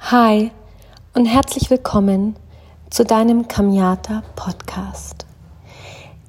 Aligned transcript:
Hi 0.00 0.52
und 1.12 1.26
herzlich 1.26 1.68
willkommen 1.68 2.34
zu 2.88 3.04
deinem 3.04 3.46
Kamiata 3.46 4.22
Podcast. 4.36 5.26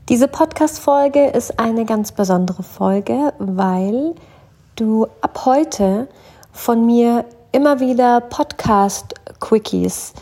Diese 0.09 0.27
Podcast-Folge 0.27 1.28
ist 1.28 1.60
eine 1.62 1.86
ganz 1.86 2.12
besondere 2.12 2.63
Folge, 2.63 3.32
weil 3.38 4.16
du 4.76 5.08
ab 5.21 5.46
heute 5.46 6.10
von 6.52 6.86
mir 6.86 7.24
immer 7.54 7.79
wieder 7.79 8.20
Podcast-Quickies 8.20 10.13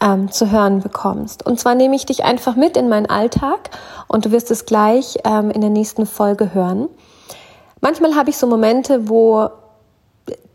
ähm, 0.00 0.32
zu 0.32 0.50
hören 0.50 0.80
bekommst. 0.80 1.46
Und 1.46 1.60
zwar 1.60 1.76
nehme 1.76 1.94
ich 1.94 2.06
dich 2.06 2.24
einfach 2.24 2.56
mit 2.56 2.76
in 2.76 2.88
meinen 2.88 3.06
Alltag 3.06 3.70
und 4.08 4.24
du 4.24 4.32
wirst 4.32 4.50
es 4.50 4.66
gleich 4.66 5.18
ähm, 5.24 5.50
in 5.50 5.60
der 5.60 5.70
nächsten 5.70 6.06
Folge 6.06 6.52
hören. 6.52 6.88
Manchmal 7.80 8.16
habe 8.16 8.30
ich 8.30 8.38
so 8.38 8.48
Momente, 8.48 9.08
wo 9.08 9.50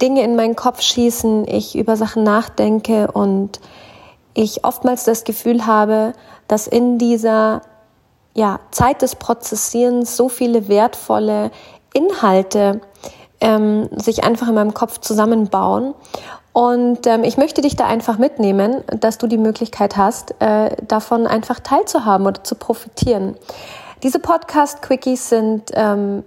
Dinge 0.01 0.23
in 0.23 0.35
meinen 0.35 0.55
Kopf 0.55 0.81
schießen, 0.81 1.47
ich 1.47 1.77
über 1.77 1.95
Sachen 1.95 2.23
nachdenke 2.23 3.11
und 3.11 3.59
ich 4.33 4.63
oftmals 4.63 5.03
das 5.03 5.23
Gefühl 5.23 5.65
habe, 5.65 6.13
dass 6.47 6.67
in 6.67 6.97
dieser 6.97 7.61
ja, 8.33 8.59
Zeit 8.71 9.01
des 9.01 9.15
Prozessierens 9.15 10.15
so 10.15 10.29
viele 10.29 10.67
wertvolle 10.67 11.51
Inhalte 11.93 12.81
ähm, 13.41 13.89
sich 13.95 14.23
einfach 14.23 14.47
in 14.47 14.55
meinem 14.55 14.73
Kopf 14.73 14.99
zusammenbauen. 14.99 15.93
Und 16.53 17.05
ähm, 17.05 17.23
ich 17.23 17.37
möchte 17.37 17.61
dich 17.61 17.75
da 17.75 17.85
einfach 17.85 18.17
mitnehmen, 18.17 18.83
dass 18.87 19.17
du 19.17 19.27
die 19.27 19.37
Möglichkeit 19.37 19.97
hast, 19.97 20.35
äh, 20.39 20.75
davon 20.87 21.27
einfach 21.27 21.59
teilzuhaben 21.59 22.25
oder 22.25 22.43
zu 22.43 22.55
profitieren. 22.55 23.37
Diese 24.03 24.19
Podcast-Quickies 24.19 25.29
sind 25.29 25.71
ähm, 25.73 26.23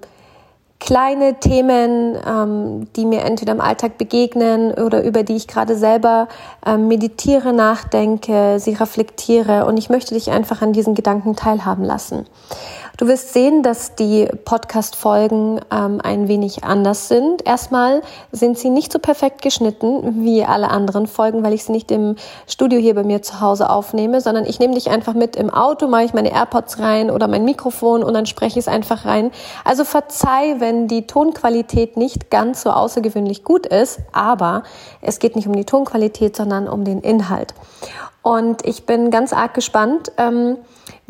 kleine 0.82 1.38
Themen, 1.38 2.18
ähm, 2.26 2.88
die 2.96 3.06
mir 3.06 3.20
entweder 3.20 3.52
im 3.52 3.60
Alltag 3.60 3.98
begegnen 3.98 4.72
oder 4.72 5.04
über 5.04 5.22
die 5.22 5.36
ich 5.36 5.46
gerade 5.46 5.76
selber 5.76 6.26
ähm, 6.66 6.88
meditiere, 6.88 7.52
nachdenke, 7.52 8.58
sie 8.58 8.72
reflektiere 8.72 9.64
und 9.64 9.76
ich 9.76 9.90
möchte 9.90 10.14
dich 10.14 10.32
einfach 10.32 10.60
an 10.60 10.72
diesen 10.72 10.96
Gedanken 10.96 11.36
teilhaben 11.36 11.84
lassen. 11.84 12.26
Du 12.98 13.06
wirst 13.06 13.32
sehen, 13.32 13.62
dass 13.62 13.94
die 13.94 14.28
Podcast-Folgen 14.44 15.60
ähm, 15.70 16.00
ein 16.02 16.28
wenig 16.28 16.62
anders 16.62 17.08
sind. 17.08 17.46
Erstmal 17.46 18.02
sind 18.32 18.58
sie 18.58 18.68
nicht 18.68 18.92
so 18.92 18.98
perfekt 18.98 19.40
geschnitten 19.40 20.24
wie 20.24 20.44
alle 20.44 20.68
anderen 20.68 21.06
Folgen, 21.06 21.42
weil 21.42 21.54
ich 21.54 21.64
sie 21.64 21.72
nicht 21.72 21.90
im 21.90 22.16
Studio 22.46 22.78
hier 22.78 22.94
bei 22.94 23.02
mir 23.02 23.22
zu 23.22 23.40
Hause 23.40 23.70
aufnehme, 23.70 24.20
sondern 24.20 24.44
ich 24.44 24.58
nehme 24.58 24.74
dich 24.74 24.90
einfach 24.90 25.14
mit 25.14 25.36
im 25.36 25.48
Auto, 25.48 25.88
mache 25.88 26.04
ich 26.04 26.12
meine 26.12 26.32
AirPods 26.32 26.80
rein 26.80 27.10
oder 27.10 27.28
mein 27.28 27.46
Mikrofon 27.46 28.04
und 28.04 28.12
dann 28.12 28.26
spreche 28.26 28.58
ich 28.58 28.66
es 28.66 28.68
einfach 28.68 29.06
rein. 29.06 29.30
Also 29.64 29.84
verzeih, 29.84 30.56
wenn 30.58 30.86
die 30.86 31.06
Tonqualität 31.06 31.96
nicht 31.96 32.30
ganz 32.30 32.62
so 32.62 32.70
außergewöhnlich 32.70 33.42
gut 33.42 33.66
ist, 33.66 34.00
aber 34.12 34.64
es 35.00 35.18
geht 35.18 35.34
nicht 35.34 35.48
um 35.48 35.56
die 35.56 35.64
Tonqualität, 35.64 36.36
sondern 36.36 36.68
um 36.68 36.84
den 36.84 37.00
Inhalt. 37.00 37.54
Und 38.22 38.64
ich 38.64 38.86
bin 38.86 39.10
ganz 39.10 39.32
arg 39.32 39.54
gespannt, 39.54 40.12
ähm, 40.16 40.58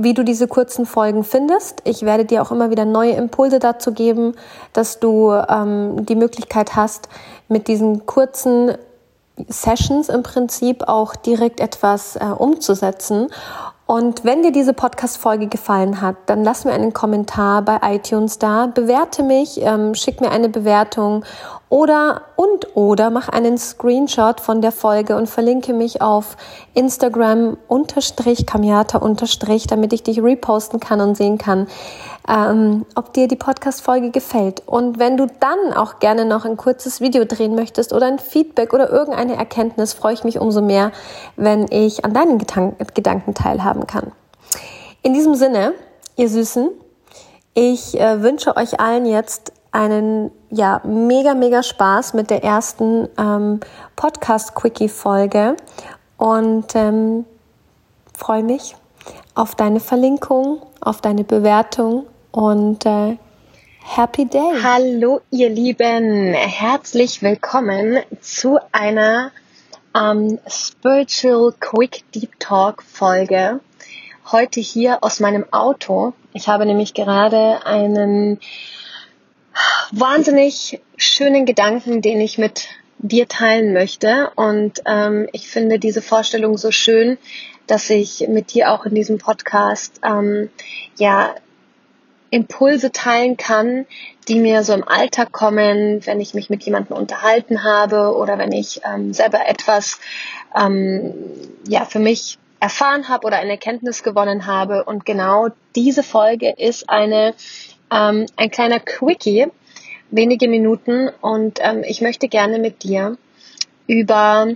wie 0.02 0.14
du 0.14 0.24
diese 0.24 0.48
kurzen 0.48 0.86
Folgen 0.86 1.24
findest. 1.24 1.80
Ich 1.84 2.02
werde 2.02 2.24
dir 2.24 2.42
auch 2.42 2.50
immer 2.50 2.70
wieder 2.70 2.84
neue 2.84 3.12
Impulse 3.12 3.58
dazu 3.58 3.92
geben, 3.92 4.34
dass 4.72 5.00
du 5.00 5.30
ähm, 5.30 6.04
die 6.06 6.16
Möglichkeit 6.16 6.74
hast, 6.76 7.08
mit 7.48 7.68
diesen 7.68 8.06
kurzen 8.06 8.72
Sessions 9.48 10.08
im 10.08 10.22
Prinzip 10.22 10.88
auch 10.88 11.14
direkt 11.16 11.60
etwas 11.60 12.16
äh, 12.16 12.24
umzusetzen. 12.24 13.28
Und 13.86 14.24
wenn 14.24 14.42
dir 14.42 14.52
diese 14.52 14.72
Podcast-Folge 14.72 15.48
gefallen 15.48 16.00
hat, 16.00 16.16
dann 16.26 16.44
lass 16.44 16.64
mir 16.64 16.72
einen 16.72 16.92
Kommentar 16.92 17.62
bei 17.62 17.78
iTunes 17.82 18.38
da, 18.38 18.66
bewerte 18.66 19.22
mich, 19.22 19.60
ähm, 19.60 19.94
schick 19.94 20.20
mir 20.20 20.30
eine 20.30 20.48
Bewertung 20.48 21.24
oder 21.72 22.20
und 22.36 22.76
oder 22.76 23.08
mach 23.08 23.30
einen 23.30 23.56
Screenshot 23.56 24.42
von 24.42 24.60
der 24.60 24.72
Folge 24.72 25.16
und 25.16 25.26
verlinke 25.26 25.72
mich 25.72 26.02
auf 26.02 26.36
Instagram 26.74 27.56
unterstrich 27.66 28.44
Kamiata 28.44 28.98
unterstrich, 28.98 29.68
damit 29.68 29.94
ich 29.94 30.02
dich 30.02 30.22
reposten 30.22 30.80
kann 30.80 31.00
und 31.00 31.16
sehen 31.16 31.38
kann, 31.38 31.68
ähm, 32.28 32.84
ob 32.94 33.14
dir 33.14 33.26
die 33.26 33.36
Podcast-Folge 33.36 34.10
gefällt. 34.10 34.62
Und 34.66 34.98
wenn 34.98 35.16
du 35.16 35.26
dann 35.40 35.72
auch 35.72 35.98
gerne 35.98 36.26
noch 36.26 36.44
ein 36.44 36.58
kurzes 36.58 37.00
Video 37.00 37.24
drehen 37.24 37.54
möchtest 37.54 37.94
oder 37.94 38.04
ein 38.04 38.18
Feedback 38.18 38.74
oder 38.74 38.90
irgendeine 38.90 39.36
Erkenntnis, 39.36 39.94
freue 39.94 40.12
ich 40.12 40.24
mich 40.24 40.38
umso 40.38 40.60
mehr, 40.60 40.92
wenn 41.36 41.68
ich 41.70 42.04
an 42.04 42.12
deinen 42.12 42.36
Gedanken 42.36 43.32
teilhaben 43.32 43.86
kann. 43.86 44.12
In 45.02 45.14
diesem 45.14 45.34
Sinne, 45.36 45.72
ihr 46.16 46.28
Süßen, 46.28 46.68
ich 47.54 47.98
äh, 47.98 48.20
wünsche 48.20 48.58
euch 48.58 48.78
allen 48.78 49.06
jetzt 49.06 49.54
einen 49.72 50.30
ja 50.50 50.80
mega 50.84 51.34
mega 51.34 51.62
Spaß 51.62 52.14
mit 52.14 52.30
der 52.30 52.44
ersten 52.44 53.08
ähm, 53.18 53.60
Podcast 53.96 54.54
Quickie 54.54 54.88
Folge 54.88 55.56
und 56.18 56.74
ähm, 56.74 57.24
freue 58.16 58.42
mich 58.42 58.76
auf 59.34 59.54
deine 59.54 59.80
Verlinkung, 59.80 60.62
auf 60.80 61.00
deine 61.00 61.24
Bewertung 61.24 62.06
und 62.30 62.84
äh, 62.84 63.16
Happy 63.84 64.26
Day. 64.26 64.62
Hallo 64.62 65.22
ihr 65.30 65.48
Lieben, 65.48 66.34
herzlich 66.34 67.22
willkommen 67.22 67.98
zu 68.20 68.58
einer 68.70 69.32
ähm, 69.96 70.38
Spiritual 70.46 71.52
Quick 71.58 72.04
Deep 72.14 72.38
Talk 72.38 72.82
Folge. 72.82 73.60
Heute 74.30 74.60
hier 74.60 75.02
aus 75.02 75.18
meinem 75.18 75.44
Auto. 75.50 76.12
Ich 76.32 76.48
habe 76.48 76.64
nämlich 76.64 76.94
gerade 76.94 77.66
einen 77.66 78.38
wahnsinnig 79.92 80.80
schönen 80.96 81.46
Gedanken, 81.46 82.02
den 82.02 82.20
ich 82.20 82.38
mit 82.38 82.68
dir 82.98 83.28
teilen 83.28 83.72
möchte. 83.72 84.32
Und 84.34 84.82
ähm, 84.86 85.28
ich 85.32 85.48
finde 85.48 85.78
diese 85.78 86.02
Vorstellung 86.02 86.56
so 86.56 86.70
schön, 86.70 87.18
dass 87.66 87.88
ich 87.90 88.26
mit 88.28 88.54
dir 88.54 88.72
auch 88.72 88.86
in 88.86 88.94
diesem 88.94 89.18
Podcast 89.18 90.00
ähm, 90.02 90.50
ja 90.96 91.34
Impulse 92.30 92.90
teilen 92.92 93.36
kann, 93.36 93.86
die 94.26 94.40
mir 94.40 94.64
so 94.64 94.72
im 94.72 94.88
Alltag 94.88 95.32
kommen, 95.32 96.04
wenn 96.06 96.20
ich 96.20 96.32
mich 96.32 96.48
mit 96.48 96.62
jemandem 96.62 96.96
unterhalten 96.96 97.62
habe 97.62 98.16
oder 98.16 98.38
wenn 98.38 98.52
ich 98.52 98.80
ähm, 98.90 99.12
selber 99.12 99.46
etwas 99.46 100.00
ähm, 100.58 101.12
ja 101.68 101.84
für 101.84 101.98
mich 101.98 102.38
erfahren 102.58 103.08
habe 103.08 103.26
oder 103.26 103.36
eine 103.36 103.50
Erkenntnis 103.50 104.02
gewonnen 104.02 104.46
habe. 104.46 104.84
Und 104.84 105.04
genau 105.04 105.48
diese 105.76 106.02
Folge 106.02 106.54
ist 106.56 106.88
eine 106.88 107.34
ähm, 107.92 108.26
ein 108.36 108.50
kleiner 108.50 108.80
Quickie, 108.80 109.48
wenige 110.12 110.46
Minuten 110.46 111.08
und 111.20 111.58
ähm, 111.60 111.82
ich 111.84 112.00
möchte 112.00 112.28
gerne 112.28 112.58
mit 112.58 112.84
dir 112.84 113.18
über 113.86 114.54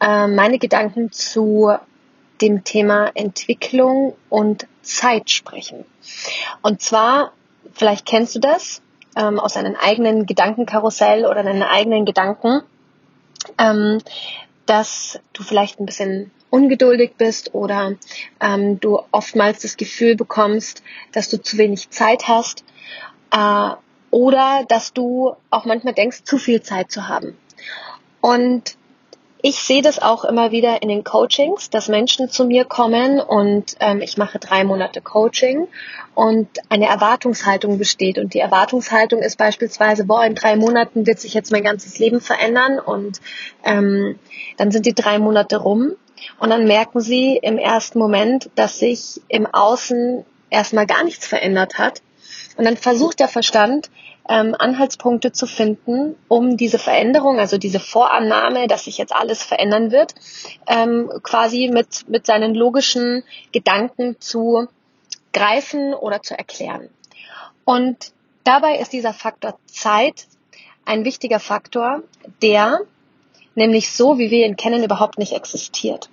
äh, 0.00 0.26
meine 0.26 0.58
Gedanken 0.58 1.12
zu 1.12 1.72
dem 2.40 2.64
Thema 2.64 3.12
Entwicklung 3.14 4.16
und 4.28 4.66
Zeit 4.82 5.30
sprechen. 5.30 5.84
Und 6.62 6.80
zwar, 6.80 7.32
vielleicht 7.74 8.06
kennst 8.06 8.34
du 8.34 8.40
das 8.40 8.82
ähm, 9.14 9.38
aus 9.38 9.56
einem 9.56 9.76
eigenen 9.76 10.26
Gedankenkarussell 10.26 11.26
oder 11.26 11.42
deinen 11.42 11.62
eigenen 11.62 12.04
Gedanken, 12.04 12.62
ähm, 13.58 14.00
dass 14.66 15.20
du 15.34 15.42
vielleicht 15.42 15.78
ein 15.78 15.86
bisschen 15.86 16.30
ungeduldig 16.50 17.12
bist 17.18 17.54
oder 17.54 17.92
ähm, 18.40 18.80
du 18.80 19.00
oftmals 19.10 19.60
das 19.60 19.76
Gefühl 19.76 20.16
bekommst, 20.16 20.82
dass 21.12 21.28
du 21.28 21.40
zu 21.40 21.58
wenig 21.58 21.90
Zeit 21.90 22.26
hast 22.26 22.64
äh, 23.30 23.70
oder 24.14 24.64
dass 24.68 24.92
du 24.92 25.34
auch 25.50 25.64
manchmal 25.64 25.92
denkst, 25.92 26.22
zu 26.22 26.38
viel 26.38 26.62
Zeit 26.62 26.92
zu 26.92 27.08
haben. 27.08 27.36
Und 28.20 28.76
ich 29.42 29.56
sehe 29.56 29.82
das 29.82 29.98
auch 29.98 30.24
immer 30.24 30.52
wieder 30.52 30.82
in 30.82 30.88
den 30.88 31.02
Coachings, 31.02 31.68
dass 31.68 31.88
Menschen 31.88 32.30
zu 32.30 32.44
mir 32.44 32.64
kommen 32.64 33.18
und 33.18 33.74
ähm, 33.80 34.00
ich 34.00 34.16
mache 34.16 34.38
drei 34.38 34.62
Monate 34.62 35.00
Coaching 35.00 35.66
und 36.14 36.48
eine 36.68 36.86
Erwartungshaltung 36.86 37.76
besteht. 37.76 38.18
Und 38.18 38.34
die 38.34 38.38
Erwartungshaltung 38.38 39.20
ist 39.20 39.36
beispielsweise, 39.36 40.04
boah, 40.04 40.24
in 40.24 40.36
drei 40.36 40.54
Monaten 40.54 41.08
wird 41.08 41.18
sich 41.18 41.34
jetzt 41.34 41.50
mein 41.50 41.64
ganzes 41.64 41.98
Leben 41.98 42.20
verändern 42.20 42.78
und 42.78 43.20
ähm, 43.64 44.20
dann 44.58 44.70
sind 44.70 44.86
die 44.86 44.94
drei 44.94 45.18
Monate 45.18 45.56
rum 45.56 45.96
und 46.38 46.50
dann 46.50 46.66
merken 46.68 47.00
sie 47.00 47.36
im 47.42 47.58
ersten 47.58 47.98
Moment, 47.98 48.48
dass 48.54 48.78
sich 48.78 49.20
im 49.26 49.46
Außen 49.46 50.24
erstmal 50.50 50.86
gar 50.86 51.02
nichts 51.02 51.26
verändert 51.26 51.78
hat. 51.78 52.00
Und 52.56 52.64
dann 52.64 52.76
versucht 52.76 53.20
der 53.20 53.28
Verstand, 53.28 53.90
ähm, 54.28 54.54
Anhaltspunkte 54.58 55.32
zu 55.32 55.46
finden, 55.46 56.16
um 56.28 56.56
diese 56.56 56.78
Veränderung, 56.78 57.38
also 57.38 57.58
diese 57.58 57.80
Vorannahme, 57.80 58.66
dass 58.66 58.84
sich 58.84 58.98
jetzt 58.98 59.14
alles 59.14 59.42
verändern 59.42 59.90
wird, 59.90 60.14
ähm, 60.66 61.10
quasi 61.22 61.70
mit, 61.72 62.08
mit 62.08 62.26
seinen 62.26 62.54
logischen 62.54 63.22
Gedanken 63.52 64.16
zu 64.20 64.68
greifen 65.32 65.94
oder 65.94 66.22
zu 66.22 66.36
erklären. 66.38 66.88
Und 67.64 68.12
dabei 68.44 68.78
ist 68.78 68.92
dieser 68.92 69.12
Faktor 69.12 69.58
Zeit 69.66 70.26
ein 70.84 71.04
wichtiger 71.04 71.40
Faktor, 71.40 72.02
der 72.42 72.80
nämlich 73.54 73.92
so, 73.92 74.18
wie 74.18 74.30
wir 74.30 74.46
ihn 74.46 74.56
kennen, 74.56 74.84
überhaupt 74.84 75.18
nicht 75.18 75.32
existiert. 75.32 76.08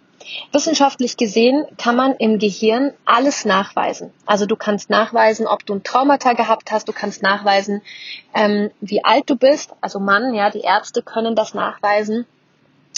Wissenschaftlich 0.51 1.17
gesehen 1.17 1.65
kann 1.77 1.95
man 1.95 2.15
im 2.15 2.39
Gehirn 2.39 2.93
alles 3.05 3.45
nachweisen. 3.45 4.11
Also 4.25 4.45
du 4.45 4.55
kannst 4.55 4.89
nachweisen, 4.89 5.47
ob 5.47 5.65
du 5.65 5.75
ein 5.75 5.83
Traumata 5.83 6.33
gehabt 6.33 6.71
hast, 6.71 6.87
du 6.87 6.93
kannst 6.93 7.21
nachweisen, 7.21 7.81
ähm, 8.33 8.71
wie 8.81 9.03
alt 9.03 9.29
du 9.29 9.35
bist. 9.35 9.71
Also 9.81 9.99
Mann, 9.99 10.33
ja, 10.33 10.49
die 10.49 10.61
Ärzte 10.61 11.01
können 11.01 11.35
das 11.35 11.53
nachweisen. 11.53 12.25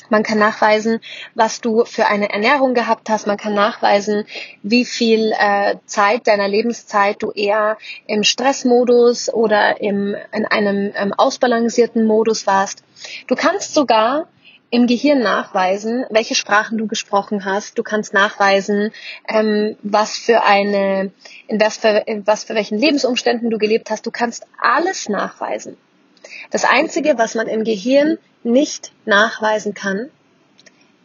Man 0.09 0.23
kann 0.23 0.37
nachweisen, 0.37 0.99
was 1.33 1.61
du 1.61 1.85
für 1.85 2.07
eine 2.07 2.29
Ernährung 2.29 2.73
gehabt 2.73 3.09
hast. 3.09 3.25
Man 3.25 3.37
kann 3.37 3.53
nachweisen, 3.53 4.25
wie 4.61 4.85
viel 4.85 5.33
äh, 5.37 5.77
Zeit 5.85 6.27
deiner 6.27 6.47
Lebenszeit 6.47 7.21
du 7.21 7.31
eher 7.31 7.77
im 8.05 8.23
Stressmodus 8.23 9.33
oder 9.33 9.81
im, 9.81 10.15
in 10.31 10.45
einem 10.45 10.91
ähm, 10.95 11.13
ausbalancierten 11.13 12.05
Modus 12.05 12.45
warst. 12.47 12.83
Du 13.27 13.35
kannst 13.35 13.73
sogar 13.73 14.27
im 14.73 14.87
Gehirn 14.87 15.19
nachweisen, 15.19 16.03
welche 16.09 16.33
Sprachen 16.33 16.79
du 16.79 16.87
gesprochen 16.87 17.45
hast. 17.45 17.77
Du 17.77 17.83
kannst 17.83 18.11
nachweisen, 18.11 18.91
ähm, 19.27 19.77
was 19.83 20.17
für 20.17 20.43
eine, 20.43 21.11
in 21.45 21.61
was 21.61 21.77
für, 21.77 21.89
in 22.07 22.25
was 22.25 22.45
für 22.45 22.55
welchen 22.55 22.79
Lebensumständen 22.79 23.51
du 23.51 23.59
gelebt 23.59 23.91
hast. 23.91 24.07
Du 24.07 24.09
kannst 24.09 24.47
alles 24.59 25.09
nachweisen. 25.09 25.77
Das 26.49 26.65
einzige, 26.65 27.19
was 27.19 27.35
man 27.35 27.47
im 27.47 27.63
Gehirn 27.63 28.17
nicht 28.41 28.91
nachweisen 29.05 29.75
kann, 29.75 30.09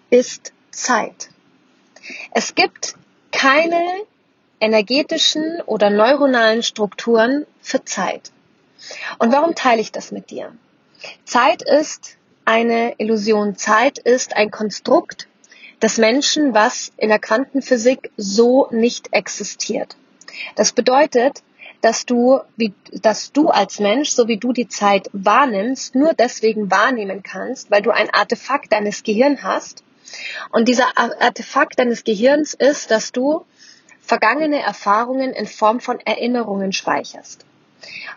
ist 0.09 0.55
Zeit. 0.71 1.29
Es 2.31 2.55
gibt 2.55 2.95
keine 3.33 3.83
energetischen 4.61 5.61
oder 5.67 5.91
neuronalen 5.91 6.63
Strukturen 6.63 7.45
für 7.61 7.85
Zeit. 7.85 8.33
Und 9.19 9.31
warum 9.31 9.55
teile 9.55 9.83
ich 9.83 9.93
das 9.93 10.11
mit 10.11 10.31
dir? 10.31 10.55
Zeit 11.27 11.61
ist 11.61 12.18
eine 12.49 12.95
Illusion. 12.97 13.57
Zeit 13.57 13.99
ist 13.99 14.35
ein 14.35 14.51
Konstrukt 14.51 15.29
des 15.83 15.99
Menschen, 15.99 16.55
was 16.55 16.93
in 16.97 17.11
der 17.11 17.19
Quantenphysik 17.19 18.11
so 18.17 18.69
nicht 18.71 19.13
existiert. 19.13 19.97
Das 20.57 20.73
bedeutet, 20.73 21.43
dass 21.83 22.07
du, 22.07 22.41
wie, 22.57 22.73
dass 22.91 23.33
du 23.33 23.49
als 23.49 23.81
Mensch, 23.81 24.09
so 24.09 24.29
wie 24.29 24.39
du 24.39 24.55
die 24.55 24.67
Zeit 24.67 25.11
wahrnimmst, 25.13 25.95
nur 25.95 26.15
deswegen 26.15 26.71
wahrnehmen 26.71 27.23
kannst, 27.23 27.71
weil 27.71 27.83
du 27.83 27.91
ein 27.91 28.09
Artefakt 28.09 28.73
deines 28.73 29.03
Gehirns 29.03 29.43
hast. 29.43 29.85
Und 30.51 30.69
dieser 30.69 30.97
Artefakt 30.97 31.79
deines 31.79 32.03
Gehirns 32.03 32.55
ist, 32.55 32.91
dass 32.91 33.13
du 33.13 33.45
vergangene 34.01 34.63
Erfahrungen 34.63 35.35
in 35.35 35.47
Form 35.47 35.81
von 35.81 36.01
Erinnerungen 36.01 36.73
speicherst. 36.73 37.45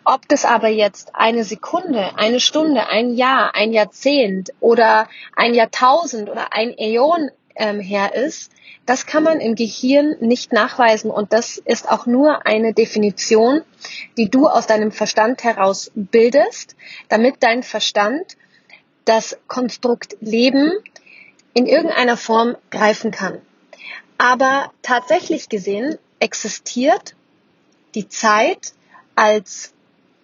Ob 0.04 0.28
das 0.28 0.46
aber 0.46 0.70
jetzt 0.70 1.16
eine 1.16 1.44
Sekunde, 1.44 2.18
eine 2.18 2.40
Stunde, 2.40 2.88
ein 2.88 3.14
Jahr, 3.14 3.56
ein 3.56 3.72
Jahrzehnt 3.72 4.52
oder 4.60 5.08
ein 5.36 5.54
Jahrtausend 5.54 6.30
oder 6.30 6.54
ein 6.54 6.76
Äon 6.78 7.30
ähm, 7.56 7.80
her 7.80 8.16
ist, 8.16 8.52
das 8.86 9.06
kann 9.06 9.24
man 9.24 9.40
im 9.40 9.56
Gehirn 9.56 10.16
nicht 10.20 10.52
nachweisen 10.52 11.12
und 11.12 11.34
das 11.34 11.58
ist 11.58 11.90
auch 11.90 12.08
nur 12.08 12.48
eine 12.48 12.74
Definition, 12.74 13.62
die 14.18 14.30
du 14.30 14.48
aus 14.48 14.66
deinem 14.66 14.92
Verstand 14.92 15.44
heraus 15.44 15.92
bildest, 15.94 16.76
damit 17.08 17.36
dein 17.42 17.62
Verstand 17.62 18.38
das 19.06 19.38
Konstrukt 19.48 20.18
Leben 20.20 20.72
in 21.54 21.68
irgendeiner 21.68 22.18
Form 22.18 22.56
greifen 22.70 23.12
kann. 23.12 23.42
Aber 24.18 24.72
tatsächlich 24.82 25.50
gesehen 25.50 25.98
existiert 26.20 27.16
die 27.96 28.08
Zeit 28.08 28.74
als 29.22 29.72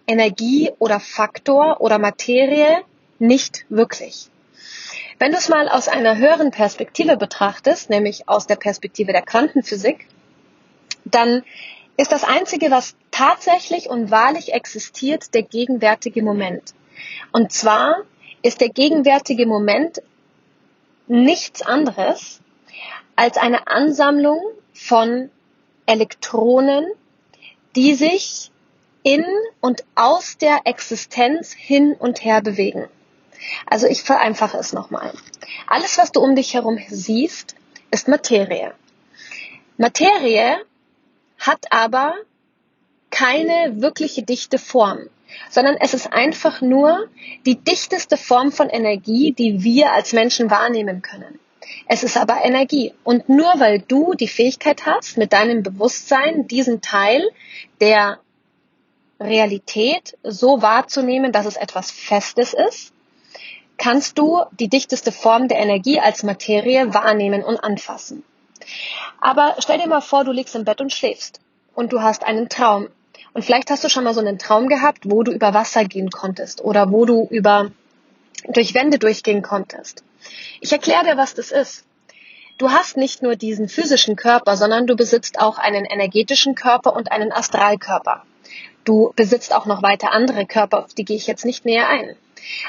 Energie 0.08 0.72
oder 0.80 0.98
Faktor 0.98 1.80
oder 1.80 2.00
Materie 2.00 2.82
nicht 3.20 3.64
wirklich. 3.68 4.28
Wenn 5.20 5.30
du 5.30 5.38
es 5.38 5.48
mal 5.48 5.68
aus 5.68 5.86
einer 5.86 6.16
höheren 6.16 6.50
Perspektive 6.50 7.16
betrachtest, 7.16 7.90
nämlich 7.90 8.28
aus 8.28 8.48
der 8.48 8.56
Perspektive 8.56 9.12
der 9.12 9.22
Quantenphysik, 9.22 10.08
dann 11.04 11.44
ist 11.96 12.10
das 12.10 12.24
Einzige, 12.24 12.72
was 12.72 12.96
tatsächlich 13.12 13.88
und 13.88 14.10
wahrlich 14.10 14.52
existiert, 14.52 15.32
der 15.32 15.42
gegenwärtige 15.44 16.24
Moment. 16.24 16.74
Und 17.30 17.52
zwar 17.52 17.98
ist 18.42 18.60
der 18.60 18.70
gegenwärtige 18.70 19.46
Moment 19.46 20.02
nichts 21.06 21.62
anderes 21.62 22.40
als 23.14 23.36
eine 23.36 23.68
Ansammlung 23.68 24.40
von 24.72 25.30
Elektronen, 25.86 26.84
die 27.76 27.94
sich 27.94 28.50
in 29.08 29.24
und 29.62 29.84
aus 29.94 30.36
der 30.36 30.60
Existenz 30.64 31.54
hin 31.54 31.94
und 31.98 32.22
her 32.24 32.42
bewegen. 32.42 32.88
Also 33.64 33.86
ich 33.86 34.02
vereinfache 34.02 34.58
es 34.58 34.74
nochmal. 34.74 35.14
Alles, 35.66 35.96
was 35.96 36.12
du 36.12 36.20
um 36.20 36.36
dich 36.36 36.52
herum 36.52 36.78
siehst, 36.88 37.54
ist 37.90 38.08
Materie. 38.08 38.74
Materie 39.78 40.58
hat 41.38 41.66
aber 41.70 42.16
keine 43.10 43.80
wirkliche 43.80 44.24
dichte 44.24 44.58
Form, 44.58 45.08
sondern 45.48 45.78
es 45.80 45.94
ist 45.94 46.12
einfach 46.12 46.60
nur 46.60 47.08
die 47.46 47.56
dichteste 47.56 48.18
Form 48.18 48.52
von 48.52 48.68
Energie, 48.68 49.32
die 49.32 49.62
wir 49.62 49.92
als 49.92 50.12
Menschen 50.12 50.50
wahrnehmen 50.50 51.00
können. 51.00 51.38
Es 51.86 52.02
ist 52.02 52.18
aber 52.18 52.44
Energie. 52.44 52.92
Und 53.04 53.30
nur 53.30 53.54
weil 53.58 53.78
du 53.80 54.12
die 54.12 54.28
Fähigkeit 54.28 54.84
hast, 54.84 55.16
mit 55.16 55.32
deinem 55.32 55.62
Bewusstsein 55.62 56.46
diesen 56.46 56.82
Teil 56.82 57.26
der 57.80 58.18
Realität 59.20 60.16
so 60.22 60.62
wahrzunehmen, 60.62 61.32
dass 61.32 61.46
es 61.46 61.56
etwas 61.56 61.90
Festes 61.90 62.54
ist, 62.54 62.92
kannst 63.76 64.18
du 64.18 64.42
die 64.58 64.68
dichteste 64.68 65.12
Form 65.12 65.48
der 65.48 65.58
Energie 65.58 66.00
als 66.00 66.22
Materie 66.22 66.92
wahrnehmen 66.94 67.42
und 67.42 67.58
anfassen. 67.58 68.24
Aber 69.20 69.56
stell 69.58 69.78
dir 69.78 69.88
mal 69.88 70.00
vor, 70.00 70.24
du 70.24 70.32
liegst 70.32 70.54
im 70.54 70.64
Bett 70.64 70.80
und 70.80 70.92
schläfst 70.92 71.40
und 71.74 71.92
du 71.92 72.02
hast 72.02 72.24
einen 72.24 72.48
Traum. 72.48 72.88
Und 73.32 73.44
vielleicht 73.44 73.70
hast 73.70 73.84
du 73.84 73.88
schon 73.88 74.04
mal 74.04 74.14
so 74.14 74.20
einen 74.20 74.38
Traum 74.38 74.68
gehabt, 74.68 75.10
wo 75.10 75.22
du 75.22 75.32
über 75.32 75.54
Wasser 75.54 75.84
gehen 75.84 76.10
konntest 76.10 76.60
oder 76.60 76.90
wo 76.90 77.04
du 77.04 77.26
über 77.30 77.70
durch 78.48 78.74
Wände 78.74 78.98
durchgehen 78.98 79.42
konntest. 79.42 80.02
Ich 80.60 80.72
erkläre 80.72 81.04
dir, 81.04 81.16
was 81.16 81.34
das 81.34 81.50
ist. 81.50 81.84
Du 82.56 82.70
hast 82.70 82.96
nicht 82.96 83.22
nur 83.22 83.36
diesen 83.36 83.68
physischen 83.68 84.16
Körper, 84.16 84.56
sondern 84.56 84.86
du 84.86 84.96
besitzt 84.96 85.40
auch 85.40 85.58
einen 85.58 85.84
energetischen 85.84 86.54
Körper 86.54 86.94
und 86.94 87.12
einen 87.12 87.32
Astralkörper. 87.32 88.24
Du 88.88 89.12
besitzt 89.16 89.54
auch 89.54 89.66
noch 89.66 89.82
weiter 89.82 90.12
andere 90.12 90.46
Körper, 90.46 90.82
auf 90.82 90.94
die 90.94 91.04
gehe 91.04 91.18
ich 91.18 91.26
jetzt 91.26 91.44
nicht 91.44 91.66
näher 91.66 91.90
ein. 91.90 92.16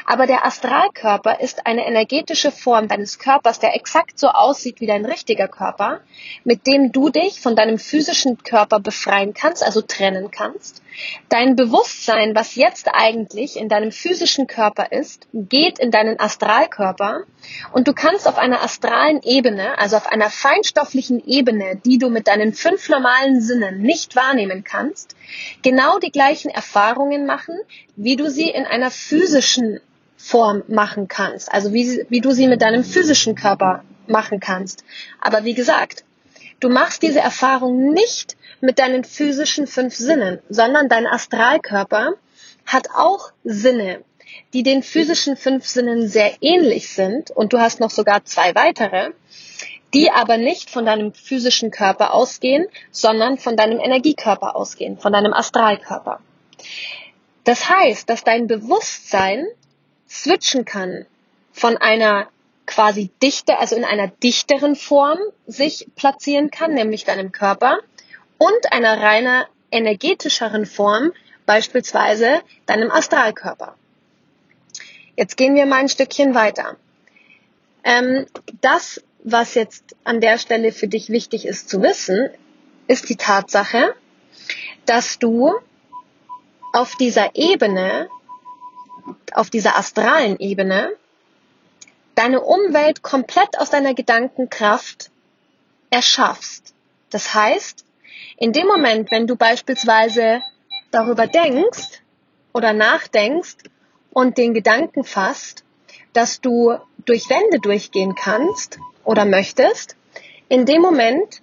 Aber 0.06 0.28
der 0.28 0.46
Astralkörper 0.46 1.40
ist 1.40 1.66
eine 1.66 1.86
energetische 1.86 2.52
Form 2.52 2.88
deines 2.88 3.20
Körpers, 3.20 3.60
der 3.60 3.76
exakt 3.76 4.20
so 4.20 4.30
aussieht 4.30 4.82
wie 4.82 4.88
dein 4.88 5.06
richtiger 5.06 5.48
Körper, 5.48 6.02
mit 6.44 6.68
dem 6.68 6.92
du 6.92 7.10
dich 7.10 7.40
von 7.42 7.56
deinem 7.56 7.80
physischen 7.80 8.38
Körper 8.44 8.80
befreien 8.80 9.34
kannst, 9.34 9.64
also 9.64 9.82
trennen 9.82 10.32
kannst. 10.32 10.82
Dein 11.30 11.56
Bewusstsein, 11.56 12.36
was 12.36 12.56
jetzt 12.56 12.90
eigentlich 12.92 13.58
in 13.58 13.70
deinem 13.70 13.92
physischen 13.92 14.48
Körper 14.48 14.92
ist, 14.92 15.28
geht 15.34 15.80
in 15.80 15.92
deinen 15.92 16.20
Astralkörper 16.20 17.24
und 17.72 17.88
du 17.88 17.94
kannst 17.94 18.28
auf 18.28 18.38
einer 18.38 18.62
astralen 18.62 19.22
Ebene, 19.24 19.78
also 19.78 19.98
auf 19.98 20.08
einer 20.12 20.30
feinstofflichen 20.30 21.26
Ebene, 21.26 21.78
die 21.86 21.98
du 21.98 22.10
mit 22.10 22.28
deinen 22.28 22.54
fünf 22.54 22.90
normalen 22.90 23.42
Sinnen 23.42 23.82
nicht 23.82 24.16
wahrnehmen 24.16 24.64
kannst, 24.64 25.16
genau 25.62 26.00
die 26.00 26.12
gleichen 26.12 26.50
Erfahrungen 26.50 27.26
machen, 27.26 27.58
wie 27.96 28.16
du 28.16 28.30
sie 28.30 28.50
in 28.50 28.66
einer 28.66 28.92
physischen 28.92 29.59
Form 30.18 30.64
machen 30.68 31.08
kannst. 31.08 31.52
Also 31.52 31.74
wie, 31.74 32.06
wie 32.10 32.22
du 32.22 32.32
sie 32.32 32.48
mit 32.48 32.62
deinem 32.62 32.84
physischen 32.84 33.36
Körper 33.36 33.84
machen 34.08 34.40
kannst. 34.40 34.84
Aber 35.22 35.46
wie 35.46 35.54
gesagt, 35.54 36.04
du 36.60 36.70
machst 36.70 37.02
diese 37.02 37.20
Erfahrung 37.20 37.94
nicht 37.94 38.36
mit 38.62 38.80
deinen 38.80 39.04
physischen 39.04 39.68
fünf 39.68 39.96
Sinnen, 39.96 40.40
sondern 40.50 40.90
dein 40.90 41.08
Astralkörper 41.08 42.16
hat 42.66 42.90
auch 42.94 43.32
Sinne, 43.44 44.04
die 44.54 44.64
den 44.64 44.84
physischen 44.84 45.38
fünf 45.38 45.66
Sinnen 45.66 46.08
sehr 46.08 46.34
ähnlich 46.42 46.90
sind 46.90 47.32
und 47.32 47.54
du 47.54 47.60
hast 47.60 47.80
noch 47.80 47.90
sogar 47.90 48.26
zwei 48.26 48.54
weitere, 48.56 49.12
die 49.94 50.12
aber 50.12 50.38
nicht 50.38 50.70
von 50.70 50.86
deinem 50.86 51.14
physischen 51.14 51.72
Körper 51.72 52.14
ausgehen, 52.14 52.68
sondern 52.92 53.38
von 53.38 53.56
deinem 53.56 53.80
Energiekörper 53.80 54.56
ausgehen, 54.56 54.98
von 54.98 55.14
deinem 55.14 55.34
Astralkörper. 55.34 56.20
Das 57.50 57.68
heißt, 57.68 58.08
dass 58.08 58.24
dein 58.24 58.46
Bewusstsein 58.46 59.48
switchen 60.08 60.66
kann 60.66 61.08
von 61.52 61.78
einer 61.78 62.28
quasi 62.68 63.10
dichte, 63.24 63.58
also 63.58 63.76
in 63.76 63.86
einer 63.86 64.08
dichteren 64.08 64.76
Form 64.76 65.18
sich 65.48 65.88
platzieren 65.96 66.52
kann, 66.52 66.76
nämlich 66.76 67.06
deinem 67.06 67.32
Körper, 67.32 67.80
und 68.38 68.72
einer 68.72 69.02
reiner 69.02 69.48
energetischeren 69.72 70.68
Form, 70.68 71.12
beispielsweise 71.48 72.42
deinem 72.68 72.92
Astralkörper. 72.92 73.74
Jetzt 75.16 75.36
gehen 75.36 75.56
wir 75.56 75.66
mal 75.66 75.78
ein 75.78 75.90
Stückchen 75.90 76.36
weiter. 76.36 76.78
Ähm, 77.84 78.28
das, 78.62 79.02
was 79.24 79.56
jetzt 79.56 79.96
an 80.04 80.22
der 80.22 80.38
Stelle 80.38 80.72
für 80.72 80.88
dich 80.88 81.10
wichtig 81.10 81.48
ist 81.48 81.68
zu 81.68 81.82
wissen, 81.82 82.30
ist 82.88 83.10
die 83.10 83.16
Tatsache, 83.16 83.96
dass 84.86 85.18
du 85.18 85.56
auf 86.74 86.96
dieser 86.96 87.36
Ebene, 87.36 88.10
auf 89.34 89.50
dieser 89.50 89.78
astralen 89.78 90.40
Ebene, 90.40 90.92
deine 92.16 92.42
Umwelt 92.42 93.02
komplett 93.02 93.58
aus 93.58 93.70
deiner 93.70 93.94
Gedankenkraft 93.94 95.10
erschaffst. 95.90 96.74
Das 97.10 97.34
heißt, 97.34 97.86
in 98.38 98.54
dem 98.54 98.68
Moment, 98.68 99.12
wenn 99.12 99.28
du 99.28 99.36
beispielsweise 99.36 100.42
darüber 100.92 101.28
denkst 101.28 102.02
oder 102.54 102.74
nachdenkst 102.74 103.58
und 104.12 104.38
den 104.38 104.54
Gedanken 104.54 105.04
fasst, 105.04 105.64
dass 106.14 106.42
du 106.42 106.76
durch 107.06 107.30
Wände 107.30 107.60
durchgehen 107.60 108.16
kannst 108.16 108.80
oder 109.04 109.26
möchtest, 109.26 109.96
in 110.48 110.66
dem 110.66 110.82
Moment 110.82 111.42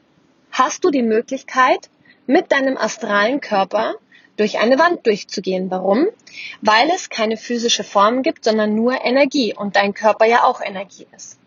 hast 0.50 0.84
du 0.84 0.90
die 0.90 1.02
Möglichkeit, 1.02 1.88
mit 2.26 2.50
deinem 2.50 2.76
astralen 2.76 3.40
Körper 3.40 3.94
durch 4.36 4.58
eine 4.58 4.78
Wand 4.78 5.06
durchzugehen. 5.06 5.70
Warum? 5.70 6.06
Weil 6.60 6.88
es 6.94 7.10
keine 7.10 7.36
physische 7.36 7.84
Form 7.84 8.22
gibt, 8.22 8.44
sondern 8.44 8.74
nur 8.74 9.04
Energie 9.04 9.54
und 9.54 9.76
dein 9.76 9.94
Körper 9.94 10.26
ja 10.26 10.44
auch 10.44 10.60
Energie 10.60 11.06
ist. 11.14 11.38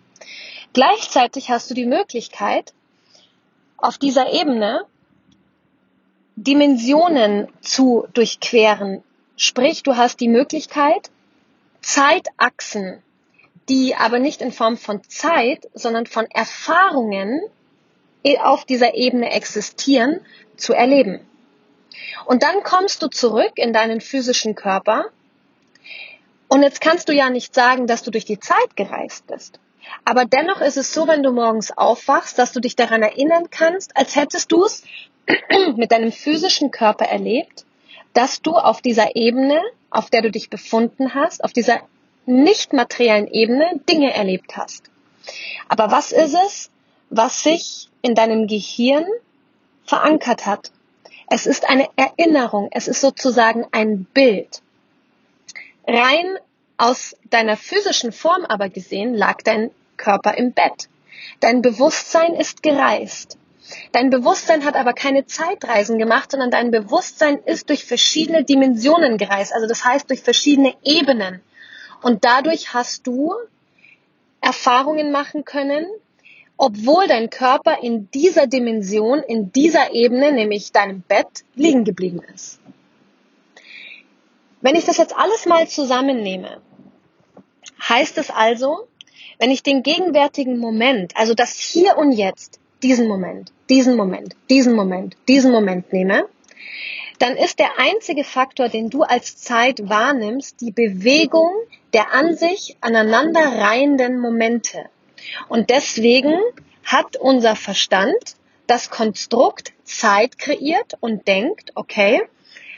Gleichzeitig 0.74 1.50
hast 1.50 1.70
du 1.70 1.74
die 1.74 1.86
Möglichkeit, 1.86 2.74
auf 3.78 3.98
dieser 3.98 4.34
Ebene 4.34 4.86
Dimensionen 6.36 7.48
zu 7.62 8.08
durchqueren. 8.14 9.04
Sprich, 9.36 9.84
du 9.84 9.98
hast 9.98 10.20
die 10.20 10.28
Möglichkeit, 10.28 11.10
Zeitachsen, 11.82 13.02
die 13.68 13.96
aber 13.96 14.20
nicht 14.20 14.42
in 14.42 14.52
Form 14.52 14.78
von 14.78 15.02
Zeit, 15.08 15.70
sondern 15.74 16.06
von 16.06 16.26
Erfahrungen 16.32 17.42
auf 18.42 18.66
dieser 18.66 18.96
Ebene 18.96 19.32
existieren, 19.32 20.20
zu 20.58 20.74
erleben. 20.74 21.22
Und 22.26 22.44
dann 22.44 22.64
kommst 22.64 23.02
du 23.02 23.08
zurück 23.08 23.54
in 23.56 23.74
deinen 23.74 24.02
physischen 24.02 24.56
Körper 24.56 25.06
und 26.50 26.64
jetzt 26.64 26.82
kannst 26.82 27.08
du 27.08 27.14
ja 27.14 27.30
nicht 27.30 27.54
sagen, 27.54 27.86
dass 27.86 28.04
du 28.04 28.12
durch 28.12 28.26
die 28.26 28.40
Zeit 28.40 28.76
gereist 28.76 29.28
bist. 29.28 29.60
Aber 30.04 30.26
dennoch 30.26 30.62
ist 30.62 30.78
es 30.78 30.94
so, 30.94 31.08
wenn 31.08 31.24
du 31.24 31.32
morgens 31.32 31.76
aufwachst, 31.76 32.40
dass 32.40 32.52
du 32.52 32.60
dich 32.60 32.76
daran 32.76 33.04
erinnern 33.04 33.50
kannst, 33.50 33.96
als 33.96 34.16
hättest 34.16 34.52
du 34.52 34.66
es 34.66 34.84
mit 35.76 35.92
deinem 35.92 36.12
physischen 36.12 36.72
Körper 36.72 37.06
erlebt, 37.06 37.66
dass 38.14 38.42
du 38.42 38.54
auf 38.56 38.82
dieser 38.82 39.16
Ebene, 39.16 39.62
auf 39.92 40.10
der 40.10 40.24
du 40.24 40.32
dich 40.32 40.50
befunden 40.50 41.14
hast, 41.14 41.44
auf 41.44 41.54
dieser 41.54 41.82
nicht 42.26 42.74
materiellen 42.74 43.28
Ebene 43.28 43.80
Dinge 43.88 44.14
erlebt 44.14 44.58
hast. 44.58 44.90
Aber 45.68 45.92
was 45.92 46.12
ist 46.12 46.36
es, 46.46 46.72
was 47.12 47.44
sich 47.44 47.90
in 48.02 48.16
deinem 48.16 48.48
Gehirn 48.48 49.06
verankert 49.86 50.48
hat? 50.48 50.72
Es 51.32 51.46
ist 51.46 51.70
eine 51.70 51.88
Erinnerung, 51.96 52.70
es 52.72 52.88
ist 52.88 53.02
sozusagen 53.02 53.66
ein 53.72 54.06
Bild. 54.06 54.62
Rein 55.88 56.38
aus 56.78 57.16
deiner 57.30 57.56
physischen 57.56 58.12
Form 58.12 58.46
aber 58.46 58.70
gesehen 58.70 59.14
lag 59.14 59.42
dein 59.44 59.70
Körper 59.98 60.36
im 60.36 60.54
Bett. 60.54 60.90
Dein 61.40 61.62
Bewusstsein 61.62 62.34
ist 62.34 62.64
gereist. 62.64 63.38
Dein 63.92 64.10
Bewusstsein 64.10 64.66
hat 64.66 64.76
aber 64.76 64.94
keine 64.94 65.28
Zeitreisen 65.28 66.00
gemacht, 66.00 66.32
sondern 66.32 66.50
dein 66.50 66.72
Bewusstsein 66.72 67.38
ist 67.46 67.70
durch 67.70 67.86
verschiedene 67.86 68.44
Dimensionen 68.44 69.18
gereist, 69.18 69.54
also 69.54 69.68
das 69.68 69.86
heißt 69.86 70.10
durch 70.10 70.22
verschiedene 70.22 70.74
Ebenen. 70.84 71.42
Und 72.02 72.26
dadurch 72.26 72.74
hast 72.74 73.06
du 73.06 73.36
Erfahrungen 74.42 75.12
machen 75.12 75.46
können, 75.46 75.86
obwohl 76.60 77.08
dein 77.08 77.30
Körper 77.30 77.82
in 77.82 78.12
dieser 78.12 78.46
Dimension, 78.46 79.24
in 79.24 79.54
dieser 79.54 79.94
Ebene, 79.94 80.34
nämlich 80.34 80.74
deinem 80.74 81.02
Bett, 81.02 81.46
liegen 81.56 81.86
geblieben 81.86 82.22
ist. 82.36 82.60
Wenn 84.60 84.76
ich 84.76 84.84
das 84.84 84.98
jetzt 84.98 85.16
alles 85.16 85.46
mal 85.46 85.70
zusammennehme, 85.70 86.60
heißt 87.88 88.18
es 88.18 88.30
also, 88.30 88.90
wenn 89.38 89.52
ich 89.52 89.64
den 89.64 89.84
gegenwärtigen 89.84 90.60
Moment, 90.60 91.16
also 91.16 91.34
das 91.34 91.58
Hier 91.58 91.98
und 91.98 92.12
Jetzt, 92.12 92.60
diesen 92.84 93.08
Moment, 93.08 93.54
diesen 93.70 93.96
Moment, 93.96 94.36
diesen 94.50 94.76
Moment, 94.76 95.16
diesen 95.30 95.54
Moment 95.54 95.94
nehme, 95.94 96.28
dann 97.20 97.38
ist 97.38 97.60
der 97.60 97.80
einzige 97.80 98.26
Faktor, 98.26 98.68
den 98.68 98.90
du 98.90 99.04
als 99.04 99.38
Zeit 99.38 99.88
wahrnimmst, 99.88 100.60
die 100.60 100.72
Bewegung 100.72 101.54
der 101.94 102.14
an 102.14 102.36
sich 102.36 102.76
aneinanderreihenden 102.82 104.20
Momente. 104.20 104.90
Und 105.48 105.70
deswegen 105.70 106.38
hat 106.84 107.18
unser 107.18 107.56
Verstand 107.56 108.36
das 108.68 108.90
Konstrukt 108.90 109.74
Zeit 109.84 110.38
kreiert 110.38 110.94
und 111.00 111.28
denkt, 111.28 111.72
okay, 111.76 112.22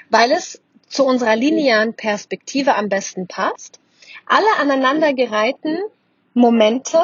weil 0.09 0.31
es 0.31 0.61
zu 0.87 1.05
unserer 1.05 1.35
linearen 1.35 1.93
Perspektive 1.93 2.75
am 2.75 2.89
besten 2.89 3.27
passt, 3.27 3.79
alle 4.25 4.55
aneinandergereihten 4.59 5.79
Momente, 6.33 6.99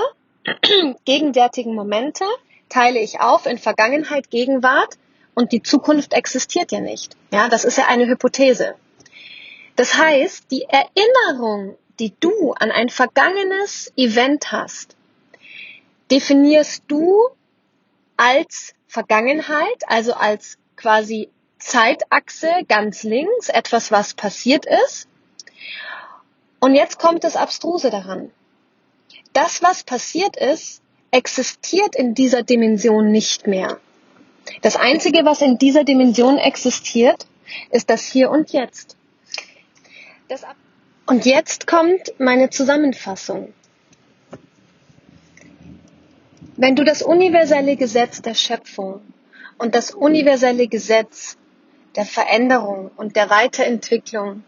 gegenwärtigen 1.05 1.73
Momente, 1.73 2.25
teile 2.69 2.99
ich 2.99 3.19
auf 3.19 3.45
in 3.45 3.57
Vergangenheit, 3.57 4.29
Gegenwart 4.29 4.97
und 5.33 5.51
die 5.51 5.63
Zukunft 5.63 6.13
existiert 6.13 6.71
ja 6.71 6.81
nicht. 6.81 7.15
Ja, 7.31 7.47
das 7.47 7.63
ist 7.63 7.77
ja 7.77 7.85
eine 7.87 8.07
Hypothese. 8.07 8.75
Das 9.75 9.95
heißt, 9.95 10.51
die 10.51 10.63
Erinnerung, 10.63 11.77
die 11.99 12.13
du 12.19 12.53
an 12.53 12.71
ein 12.71 12.89
vergangenes 12.89 13.93
Event 13.95 14.51
hast, 14.51 14.96
definierst 16.11 16.83
du 16.87 17.15
als 18.15 18.73
Vergangenheit, 18.87 19.83
also 19.87 20.13
als 20.13 20.57
quasi 20.75 21.29
Zeitachse 21.59 22.49
ganz 22.67 23.03
links, 23.03 23.49
etwas, 23.49 23.91
was 23.91 24.13
passiert 24.13 24.65
ist. 24.65 25.07
Und 26.59 26.75
jetzt 26.75 26.99
kommt 26.99 27.23
das 27.23 27.35
Abstruse 27.35 27.89
daran 27.89 28.31
das, 29.37 29.61
was 29.61 29.83
passiert 29.83 30.35
ist, 30.35 30.81
existiert 31.11 31.95
in 31.95 32.15
dieser 32.15 32.41
Dimension 32.41 33.11
nicht 33.11 33.45
mehr. 33.45 33.79
Das 34.63 34.75
Einzige, 34.75 35.25
was 35.25 35.41
in 35.41 35.59
dieser 35.59 35.83
Dimension 35.83 36.39
existiert, 36.39 37.27
ist 37.69 37.91
das 37.91 38.03
Hier 38.05 38.31
und 38.31 38.51
Jetzt. 38.51 38.97
und 41.05 41.25
jetzt 41.25 41.67
kommt 41.67 42.13
meine 42.17 42.49
Zusammenfassung. 42.49 43.53
Wenn 46.59 46.75
du 46.75 46.83
das 46.83 47.03
universelle 47.03 47.75
Gesetz 47.75 48.23
der 48.23 48.33
Schöpfung 48.33 49.01
und 49.59 49.75
das 49.75 49.91
universelle 49.91 50.67
Gesetz 50.67 51.37
der 51.95 52.03
Veränderung 52.03 52.89
und 52.97 53.15
der 53.15 53.29
Weiterentwicklung 53.29 54.43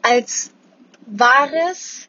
als 0.00 0.50
wahres, 1.04 2.08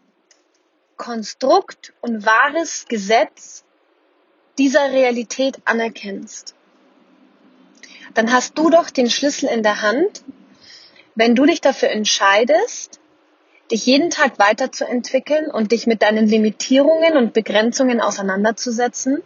Konstrukt 0.95 1.93
und 1.99 2.25
wahres 2.25 2.85
Gesetz 2.87 3.65
dieser 4.57 4.91
Realität 4.91 5.57
anerkennst, 5.65 6.55
dann 8.13 8.31
hast 8.31 8.57
du 8.57 8.69
doch 8.69 8.89
den 8.89 9.09
Schlüssel 9.09 9.49
in 9.49 9.61
der 9.61 9.81
Hand, 9.81 10.23
wenn 11.15 11.35
du 11.35 11.45
dich 11.45 11.59
dafür 11.59 11.89
entscheidest, 11.89 12.98
dich 13.71 13.85
jeden 13.85 14.09
Tag 14.09 14.39
weiterzuentwickeln 14.39 15.49
und 15.51 15.71
dich 15.71 15.87
mit 15.87 16.01
deinen 16.01 16.27
Limitierungen 16.27 17.17
und 17.17 17.33
Begrenzungen 17.33 18.01
auseinanderzusetzen, 18.01 19.21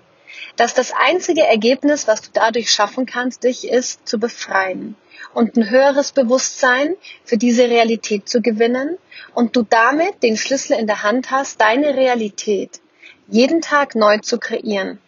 dass 0.56 0.74
das 0.74 0.92
einzige 0.92 1.44
Ergebnis, 1.44 2.08
was 2.08 2.22
du 2.22 2.30
dadurch 2.34 2.72
schaffen 2.72 3.06
kannst, 3.06 3.44
dich 3.44 3.68
ist 3.68 4.08
zu 4.08 4.20
befreien 4.20 4.96
und 5.34 5.58
ein 5.58 5.70
höheres 5.70 6.12
Bewusstsein 6.12 6.96
für 7.24 7.38
diese 7.38 7.70
Realität 7.70 8.30
zu 8.30 8.42
gewinnen 8.42 8.98
und 9.34 9.56
du 9.56 9.64
damit 9.64 10.22
den 10.22 10.38
Schlüssel 10.38 10.78
in 10.78 10.88
der 10.88 11.04
Hand 11.04 11.32
hast, 11.32 11.62
deine 11.62 11.96
Realität 11.96 12.82
jeden 13.28 13.62
Tag 13.62 13.96
neu 13.96 14.20
zu 14.20 14.38
kreieren. 14.38 15.00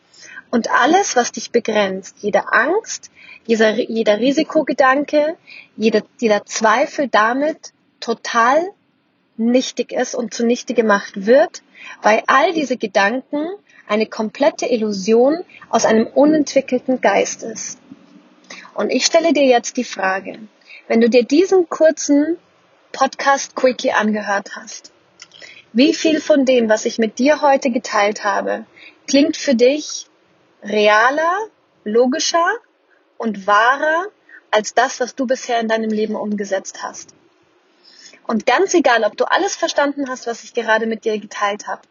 Und 0.52 0.72
alles, 0.72 1.16
was 1.16 1.32
dich 1.32 1.52
begrenzt, 1.52 2.18
jede 2.22 2.54
Angst, 2.54 3.12
jeder, 3.46 3.74
jeder 3.74 4.20
Risikogedanke, 4.20 5.38
jeder, 5.76 6.02
jeder 6.20 6.46
Zweifel 6.46 7.08
damit 7.10 7.74
total 8.00 8.72
nichtig 9.38 9.92
ist 9.92 10.16
und 10.16 10.34
zunichte 10.34 10.74
gemacht 10.74 11.26
wird, 11.26 11.62
weil 12.02 12.24
all 12.28 12.54
diese 12.54 12.78
Gedanken 12.78 13.46
eine 13.88 14.06
komplette 14.06 14.66
Illusion 14.66 15.44
aus 15.70 15.86
einem 15.86 16.08
unentwickelten 16.08 17.02
Geist 17.02 17.44
ist. 17.44 17.80
Und 18.74 18.90
ich 18.90 19.06
stelle 19.06 19.34
dir 19.34 19.46
jetzt 19.46 19.78
die 19.78 19.84
Frage, 19.84 20.40
wenn 20.88 21.02
du 21.02 21.10
dir 21.10 21.24
diesen 21.24 21.70
kurzen 21.70 22.38
Podcast 22.92 23.56
Quickie 23.56 23.92
angehört 23.92 24.56
hast, 24.56 24.92
wie 25.74 25.94
viel 25.94 26.22
von 26.22 26.46
dem, 26.46 26.70
was 26.70 26.86
ich 26.86 26.98
mit 26.98 27.20
dir 27.20 27.42
heute 27.42 27.70
geteilt 27.70 28.24
habe, 28.24 28.66
klingt 29.08 29.38
für 29.38 29.56
dich 29.56 30.08
realer, 30.64 31.34
logischer 31.84 32.48
und 33.18 33.46
wahrer 33.46 34.06
als 34.52 34.74
das, 34.74 35.00
was 35.00 35.16
du 35.16 35.28
bisher 35.28 35.60
in 35.60 35.68
deinem 35.68 35.90
Leben 35.90 36.16
umgesetzt 36.16 36.82
hast? 36.82 37.14
Und 38.28 38.46
ganz 38.46 38.74
egal, 38.74 39.04
ob 39.04 39.18
du 39.18 39.26
alles 39.26 39.56
verstanden 39.56 40.10
hast, 40.10 40.28
was 40.28 40.44
ich 40.44 40.54
gerade 40.54 40.88
mit 40.88 41.06
dir 41.06 41.20
geteilt 41.20 41.68
habe, 41.68 41.82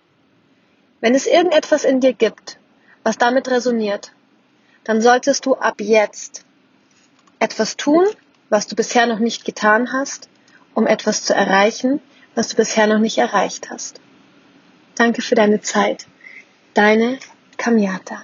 wenn 1.00 1.14
es 1.14 1.26
irgendetwas 1.26 1.84
in 1.84 2.00
dir 2.00 2.12
gibt, 2.12 2.58
was 3.02 3.18
damit 3.18 3.48
resoniert, 3.48 4.12
dann 4.84 5.00
solltest 5.00 5.46
du 5.46 5.54
ab 5.54 5.80
jetzt 5.80 6.44
etwas 7.38 7.76
tun, 7.76 8.06
was 8.48 8.66
du 8.66 8.74
bisher 8.74 9.06
noch 9.06 9.18
nicht 9.18 9.44
getan 9.44 9.92
hast, 9.92 10.28
um 10.74 10.86
etwas 10.86 11.24
zu 11.24 11.34
erreichen, 11.34 12.00
was 12.34 12.48
du 12.48 12.56
bisher 12.56 12.86
noch 12.86 12.98
nicht 12.98 13.18
erreicht 13.18 13.70
hast. 13.70 14.00
Danke 14.96 15.22
für 15.22 15.34
deine 15.34 15.60
Zeit. 15.60 16.06
Deine 16.74 17.18
Kamiata. 17.56 18.22